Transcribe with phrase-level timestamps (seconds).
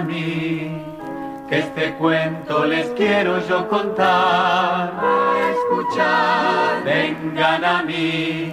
[0.00, 0.82] mí,
[1.48, 4.92] que este cuento les quiero yo contar.
[5.00, 8.52] A escuchar, vengan a mí,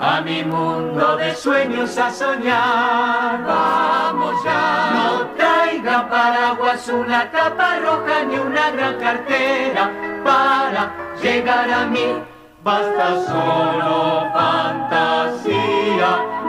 [0.00, 3.44] a mi mundo de sueños a soñar.
[3.46, 9.90] Vamos ya, no traigan paraguas, una capa roja ni una gran cartera
[10.24, 10.92] para
[11.22, 12.22] llegar a mí.
[12.62, 15.54] Basta solo fantasía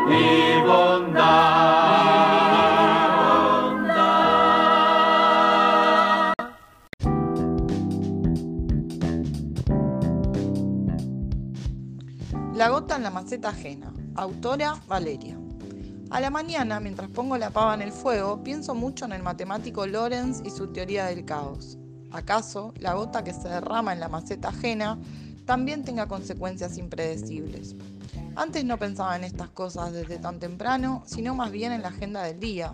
[0.09, 2.04] y bondad.
[12.55, 13.91] La gota en la maceta ajena.
[14.15, 15.37] Autora Valeria.
[16.09, 19.85] A la mañana, mientras pongo la pava en el fuego, pienso mucho en el matemático
[19.85, 21.77] Lorenz y su teoría del caos.
[22.11, 24.97] ¿Acaso la gota que se derrama en la maceta ajena
[25.43, 27.75] también tenga consecuencias impredecibles?
[28.37, 32.23] Antes no pensaba en estas cosas desde tan temprano, sino más bien en la agenda
[32.23, 32.71] del día,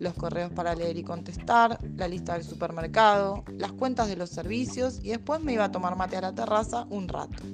[0.00, 4.98] los correos para leer y contestar, la lista del supermercado, las cuentas de los servicios
[5.04, 7.44] y después me iba a tomar mate a la terraza un rato.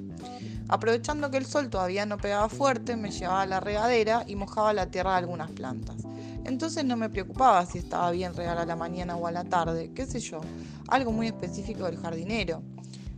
[0.69, 4.73] Aprovechando que el sol todavía no pegaba fuerte, me llevaba a la regadera y mojaba
[4.73, 5.97] la tierra de algunas plantas.
[6.45, 9.93] Entonces no me preocupaba si estaba bien regar a la mañana o a la tarde,
[9.95, 10.41] qué sé yo,
[10.89, 12.63] algo muy específico del jardinero.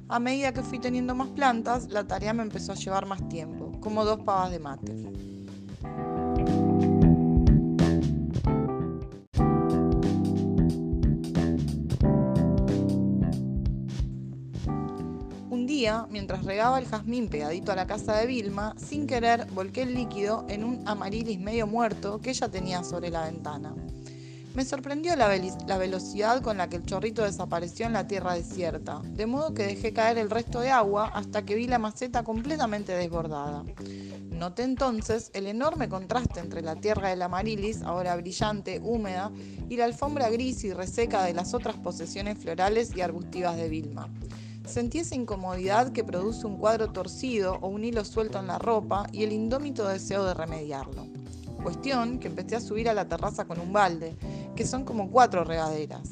[0.09, 3.73] A medida que fui teniendo más plantas, la tarea me empezó a llevar más tiempo,
[3.81, 4.95] como dos pavas de mate.
[16.11, 20.45] Mientras regaba el jazmín pegadito a la casa de Vilma, sin querer volqué el líquido
[20.49, 23.77] en un amarilis medio muerto que ella tenía sobre la ventana.
[24.57, 25.29] Me sorprendió la,
[25.69, 29.67] la, velocidad con la que el chorrito desapareció en la tierra desierta, de modo que
[29.69, 33.63] dejé caer el resto de agua hasta que vi la maceta completamente desbordada.
[34.31, 39.31] Noté entonces el enorme contraste entre la tierra del amarilis, ahora brillante, húmeda,
[39.69, 44.09] y la alfombra gris y reseca de las otras posesiones florales y arbustivas de Vilma.
[44.69, 49.07] Sentí esa incomodidad que produce un cuadro torcido o un hilo suelto en la ropa
[49.13, 51.07] y el indómito deseo de remediarlo.
[51.63, 54.15] Cuestión que empecé a subir a la terraza con un balde,
[54.55, 56.11] que son como cuatro regaderas.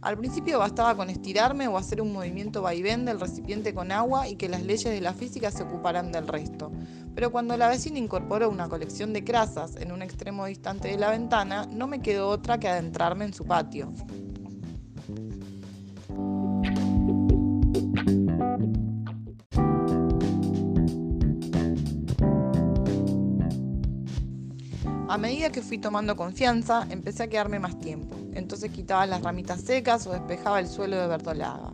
[0.00, 4.36] Al principio bastaba con estirarme o hacer un movimiento vaivén del recipiente con agua y
[4.36, 6.72] que las leyes de la física se ocuparan del resto.
[7.14, 11.10] Pero cuando la vecina incorporó una colección de crasas en un extremo distante de la
[11.10, 13.92] ventana, no me quedó otra que adentrarme en su patio.
[18.58, 18.97] Bye.
[25.10, 28.14] A medida que fui tomando confianza, empecé a quedarme más tiempo.
[28.34, 31.72] Entonces quitaba las ramitas secas o despejaba el suelo de verdolaga.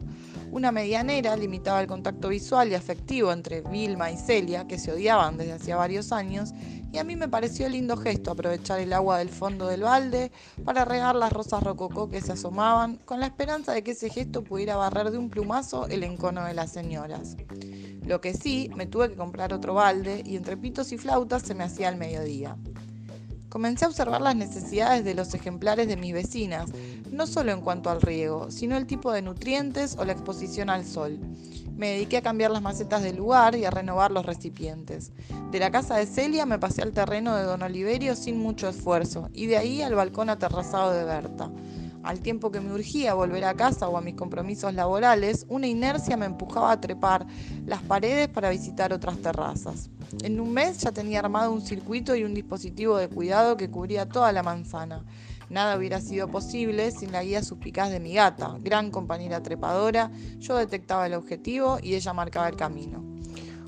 [0.52, 5.36] Una medianera limitaba el contacto visual y afectivo entre Vilma y Celia, que se odiaban
[5.36, 6.52] desde hacía varios años,
[6.92, 10.30] y a mí me pareció lindo gesto aprovechar el agua del fondo del balde
[10.64, 14.44] para regar las rosas rococó que se asomaban, con la esperanza de que ese gesto
[14.44, 17.36] pudiera barrer de un plumazo el encono de las señoras.
[18.06, 21.56] Lo que sí, me tuve que comprar otro balde y entre pitos y flautas se
[21.56, 22.56] me hacía el mediodía.
[23.54, 26.72] Comencé a observar las necesidades de los ejemplares de mis vecinas,
[27.12, 30.84] no solo en cuanto al riego, sino el tipo de nutrientes o la exposición al
[30.84, 31.20] sol.
[31.76, 35.12] Me dediqué a cambiar las macetas del lugar y a renovar los recipientes.
[35.52, 39.30] De la casa de Celia me pasé al terreno de Don Oliverio sin mucho esfuerzo
[39.32, 41.48] y de ahí al balcón aterrazado de Berta.
[42.04, 46.18] Al tiempo que me urgía volver a casa o a mis compromisos laborales, una inercia
[46.18, 47.26] me empujaba a trepar
[47.64, 49.88] las paredes para visitar otras terrazas.
[50.22, 54.06] En un mes ya tenía armado un circuito y un dispositivo de cuidado que cubría
[54.06, 55.02] toda la manzana.
[55.48, 60.10] Nada hubiera sido posible sin la guía suspicaz de mi gata, gran compañera trepadora.
[60.38, 63.02] Yo detectaba el objetivo y ella marcaba el camino.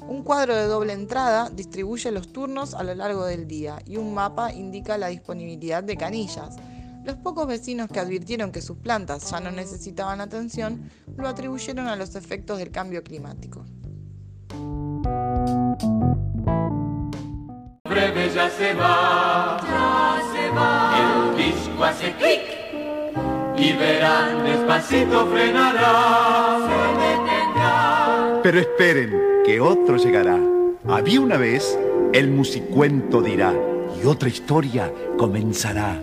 [0.07, 4.13] Un cuadro de doble entrada distribuye los turnos a lo largo del día y un
[4.13, 6.57] mapa indica la disponibilidad de canillas.
[7.07, 11.95] Los pocos vecinos que advirtieron que sus plantas ya no necesitaban atención lo atribuyeron a
[11.95, 13.65] los efectos del cambio climático.
[17.85, 21.31] Breve ya se va, ya se va.
[21.31, 22.41] El disco hace clic
[23.57, 28.41] y verán despacito frenará, se detendrá.
[28.43, 29.13] Pero esperen,
[29.45, 30.41] que otro llegará.
[30.89, 31.79] Había una vez,
[32.13, 33.55] el musicuento dirá,
[34.03, 36.03] y otra historia comenzará.